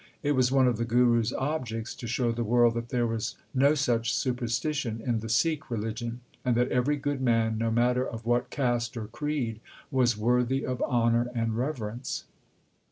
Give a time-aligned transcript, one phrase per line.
[0.23, 3.35] It was one of the Guru s objects to show the world that there was
[3.53, 8.25] no such superstition in the Sikh religion, and that every good man, no matter of
[8.25, 9.59] what caste or creed,
[9.91, 12.23] was worthy of honour and reverence.